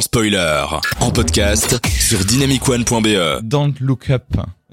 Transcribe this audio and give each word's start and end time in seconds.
spoiler, 0.00 0.64
en 1.00 1.10
podcast 1.10 1.80
sur 1.86 2.24
dynamicone.be. 2.24 3.42
Don't 3.42 3.74
Look 3.80 4.10
Up 4.10 4.24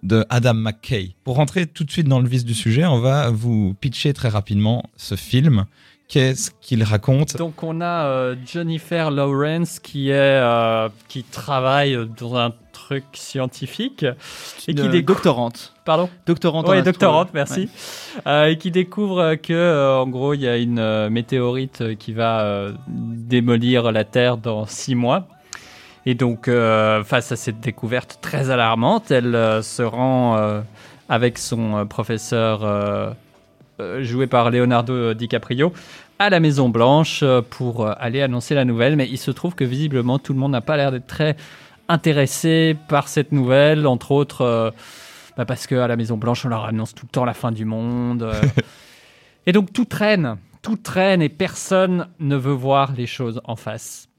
de 0.02 0.26
Adam 0.30 0.54
McKay. 0.54 1.16
Pour 1.24 1.36
rentrer 1.36 1.66
tout 1.66 1.84
de 1.84 1.92
suite 1.92 2.08
dans 2.08 2.20
le 2.20 2.28
vif 2.28 2.44
du 2.44 2.54
sujet, 2.54 2.86
on 2.86 3.00
va 3.00 3.30
vous 3.30 3.74
pitcher 3.80 4.14
très 4.14 4.30
rapidement 4.30 4.84
ce 4.98 5.16
film. 5.16 5.66
Qu'est-ce 6.08 6.52
qu'il 6.62 6.84
raconte 6.84 7.38
Donc 7.38 7.64
on 7.64 7.82
a 7.82 8.06
euh, 8.06 8.36
Jennifer 8.46 9.10
Lawrence 9.10 9.80
qui 9.80 10.10
est 10.10 10.14
euh, 10.14 10.90
qui 11.08 11.24
travaille 11.24 11.98
dans 12.20 12.36
un 12.36 12.52
truc 12.72 13.06
scientifique 13.14 14.06
et 14.68 14.76
qui 14.76 14.82
est 14.82 15.02
doctorante. 15.02 15.74
Pardon 15.86 16.10
Doctorante. 16.26 16.68
Oui, 16.68 16.84
doctorante, 16.84 17.30
merci. 17.34 17.70
Euh, 18.28 18.48
et 18.48 18.58
qui 18.58 18.70
découvre 18.70 19.36
que 19.36 19.98
en 20.02 20.08
gros 20.08 20.34
il 20.34 20.42
y 20.42 20.48
a 20.48 20.58
une 20.58 21.10
météorite 21.10 21.98
qui 21.98 22.12
va 22.14 22.68
démolir 22.88 23.92
la 23.92 24.04
Terre 24.04 24.38
dans 24.38 24.66
six 24.66 24.96
mois. 24.96 25.28
Et 26.06 26.16
donc, 26.16 26.48
face 26.48 27.32
à 27.32 27.38
cette 27.38 27.62
découverte 27.62 28.20
très 28.22 28.50
alarmante, 28.50 29.10
elle 29.10 29.64
se 29.64 29.82
rend 29.82 30.64
avec 31.08 31.38
son 31.38 31.88
professeur 31.88 33.16
joué 34.02 34.28
par 34.28 34.52
Leonardo 34.52 35.14
DiCaprio 35.14 35.74
à 36.20 36.30
la 36.30 36.40
Maison 36.40 36.70
Blanche 36.70 37.24
pour 37.50 37.88
aller 37.88 38.22
annoncer 38.22 38.56
la 38.56 38.66
nouvelle. 38.66 38.96
Mais 38.96 39.08
il 39.08 39.18
se 39.18 39.32
trouve 39.32 39.56
que 39.56 39.64
visiblement 39.64 40.20
tout 40.20 40.34
le 40.34 40.40
monde 40.40 40.52
n'a 40.52 40.62
pas 40.62 40.78
l'air 40.78 40.92
d'être 40.92 41.08
très 41.08 41.36
intéressé 41.90 42.76
par 42.88 43.08
cette 43.08 43.32
nouvelle, 43.32 43.88
entre 43.88 44.12
autres 44.12 44.74
bah 45.36 45.46
parce 45.46 45.66
qu'à 45.66 45.88
la 45.88 45.96
Maison 45.96 46.18
Blanche 46.18 46.46
on 46.46 46.50
leur 46.50 46.66
annonce 46.66 46.94
tout 46.94 47.06
le 47.08 47.12
temps 47.12 47.26
la 47.26 47.34
fin 47.34 47.52
du 47.52 47.66
monde. 47.66 48.32
et 49.48 49.52
donc 49.52 49.74
tout 49.74 49.86
traîne, 49.86 50.38
tout 50.62 50.78
traîne 50.78 51.22
et 51.22 51.30
personne 51.30 52.08
ne 52.20 52.36
veut 52.36 52.54
voir 52.54 52.94
les 52.94 53.08
choses 53.08 53.42
en 53.44 53.56
face. 53.56 54.10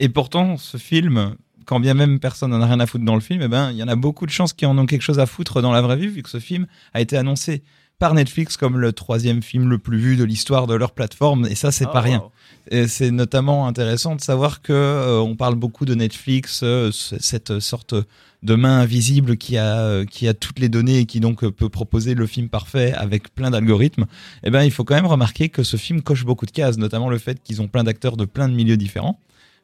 Et 0.00 0.08
pourtant, 0.08 0.56
ce 0.56 0.76
film, 0.76 1.36
quand 1.64 1.80
bien 1.80 1.94
même 1.94 2.20
personne 2.20 2.50
n'en 2.50 2.60
a 2.60 2.66
rien 2.66 2.80
à 2.80 2.86
foutre 2.86 3.04
dans 3.04 3.14
le 3.14 3.20
film, 3.20 3.42
eh 3.42 3.48
ben, 3.48 3.70
il 3.70 3.76
y 3.76 3.82
en 3.82 3.88
a 3.88 3.96
beaucoup 3.96 4.26
de 4.26 4.30
chances 4.30 4.52
qui 4.52 4.66
en 4.66 4.76
ont 4.76 4.86
quelque 4.86 5.02
chose 5.02 5.18
à 5.18 5.26
foutre 5.26 5.62
dans 5.62 5.72
la 5.72 5.80
vraie 5.80 5.96
vie, 5.96 6.08
vu 6.08 6.22
que 6.22 6.28
ce 6.28 6.40
film 6.40 6.66
a 6.92 7.00
été 7.00 7.16
annoncé 7.16 7.62
par 8.04 8.12
Netflix 8.12 8.58
comme 8.58 8.76
le 8.76 8.92
troisième 8.92 9.42
film 9.42 9.70
le 9.70 9.78
plus 9.78 9.96
vu 9.96 10.16
de 10.16 10.24
l'histoire 10.24 10.66
de 10.66 10.74
leur 10.74 10.92
plateforme, 10.92 11.46
et 11.46 11.54
ça, 11.54 11.72
c'est 11.72 11.86
pas 11.86 12.02
rien. 12.02 12.22
Et 12.70 12.86
c'est 12.86 13.10
notamment 13.10 13.66
intéressant 13.66 14.14
de 14.14 14.20
savoir 14.20 14.60
que 14.60 14.74
euh, 14.74 15.20
on 15.20 15.36
parle 15.36 15.54
beaucoup 15.54 15.86
de 15.86 15.94
Netflix, 15.94 16.60
euh, 16.62 16.90
cette 16.92 17.60
sorte 17.60 17.94
de 18.42 18.54
main 18.56 18.80
invisible 18.80 19.38
qui 19.38 19.56
a 19.56 19.78
euh, 19.78 20.04
qui 20.04 20.28
a 20.28 20.34
toutes 20.34 20.58
les 20.58 20.68
données 20.68 20.98
et 20.98 21.06
qui 21.06 21.18
donc 21.18 21.48
peut 21.48 21.70
proposer 21.70 22.14
le 22.14 22.26
film 22.26 22.50
parfait 22.50 22.92
avec 22.92 23.34
plein 23.34 23.50
d'algorithmes. 23.50 24.04
Eh 24.42 24.50
ben, 24.50 24.64
il 24.64 24.70
faut 24.70 24.84
quand 24.84 24.96
même 24.96 25.06
remarquer 25.06 25.48
que 25.48 25.62
ce 25.62 25.78
film 25.78 26.02
coche 26.02 26.26
beaucoup 26.26 26.44
de 26.44 26.50
cases, 26.50 26.76
notamment 26.76 27.08
le 27.08 27.16
fait 27.16 27.42
qu'ils 27.42 27.62
ont 27.62 27.68
plein 27.68 27.84
d'acteurs 27.84 28.18
de 28.18 28.26
plein 28.26 28.50
de 28.50 28.54
milieux 28.54 28.76
différents. 28.76 29.18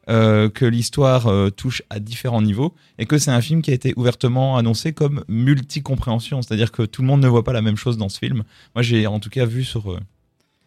Euh, 0.09 0.49
que 0.49 0.65
l'histoire 0.65 1.27
euh, 1.27 1.51
touche 1.51 1.83
à 1.91 1.99
différents 1.99 2.41
niveaux 2.41 2.73
et 2.97 3.05
que 3.05 3.19
c'est 3.19 3.29
un 3.29 3.39
film 3.39 3.61
qui 3.61 3.69
a 3.69 3.75
été 3.75 3.93
ouvertement 3.97 4.57
annoncé 4.57 4.93
comme 4.93 5.23
multi-compréhension, 5.27 6.41
c'est-à-dire 6.41 6.71
que 6.71 6.81
tout 6.81 7.03
le 7.03 7.07
monde 7.07 7.21
ne 7.21 7.27
voit 7.27 7.43
pas 7.43 7.53
la 7.53 7.61
même 7.61 7.75
chose 7.75 7.97
dans 7.97 8.09
ce 8.09 8.17
film. 8.17 8.43
Moi, 8.73 8.81
j'ai 8.81 9.05
en 9.05 9.19
tout 9.19 9.29
cas 9.29 9.45
vu 9.45 9.63
sur 9.63 9.91
euh, 9.91 9.99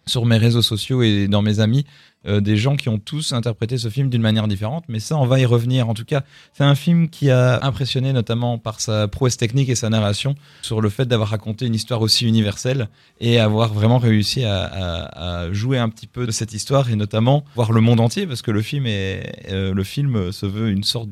sur 0.06 0.26
mes 0.26 0.36
réseaux 0.36 0.62
sociaux 0.62 1.02
et 1.02 1.28
dans 1.28 1.42
mes 1.42 1.60
amis 1.60 1.84
euh, 2.26 2.40
des 2.40 2.56
gens 2.56 2.76
qui 2.76 2.88
ont 2.88 2.98
tous 2.98 3.32
interprété 3.32 3.76
ce 3.76 3.90
film 3.90 4.08
d'une 4.08 4.22
manière 4.22 4.48
différente, 4.48 4.84
mais 4.88 4.98
ça, 4.98 5.18
on 5.18 5.26
va 5.26 5.40
y 5.40 5.44
revenir. 5.44 5.90
En 5.90 5.94
tout 5.94 6.06
cas, 6.06 6.22
c'est 6.54 6.64
un 6.64 6.74
film 6.74 7.10
qui 7.10 7.30
a 7.30 7.62
impressionné 7.62 8.14
notamment 8.14 8.56
par 8.56 8.80
sa 8.80 9.08
prouesse 9.08 9.36
technique 9.36 9.68
et 9.68 9.74
sa 9.74 9.90
narration 9.90 10.34
sur 10.62 10.80
le 10.80 10.88
fait 10.88 11.04
d'avoir 11.04 11.28
raconté 11.28 11.66
une 11.66 11.74
histoire 11.74 12.00
aussi 12.00 12.26
universelle 12.26 12.88
et 13.20 13.38
avoir 13.38 13.74
vraiment 13.74 13.98
réussi 13.98 14.42
à, 14.44 14.64
à, 14.64 15.42
à, 15.42 15.52
jouer 15.52 15.76
un 15.78 15.90
petit 15.90 16.06
peu 16.06 16.26
de 16.26 16.32
cette 16.32 16.54
histoire 16.54 16.88
et 16.90 16.96
notamment 16.96 17.44
voir 17.56 17.72
le 17.72 17.82
monde 17.82 18.00
entier 18.00 18.26
parce 18.26 18.40
que 18.40 18.50
le 18.50 18.62
film 18.62 18.86
est 18.86 19.50
euh, 19.50 19.74
le 19.74 19.84
film 19.84 20.32
se 20.32 20.46
veut 20.46 20.70
une 20.70 20.84
sorte 20.84 21.10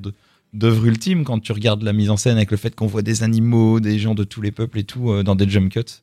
d'œuvre 0.53 0.87
ultime 0.87 1.25
quand 1.25 1.41
tu 1.41 1.53
regardes 1.53 1.83
la 1.83 1.93
mise 1.93 2.11
en 2.11 2.17
scène 2.17 2.37
avec 2.37 2.51
le 2.51 2.57
fait 2.57 2.75
qu'on 2.75 2.87
voit 2.87 3.03
des 3.03 3.23
animaux, 3.23 3.81
des 3.81 3.99
gens 3.99 4.15
de 4.15 4.25
tous 4.25 4.43
les 4.43 4.51
peuples 4.53 4.79
et 4.79 4.85
tout 4.85 5.11
euh, 5.11 5.23
dans 5.23 5.35
des 5.35 5.49
jump 5.49 5.73
cuts. 5.73 6.01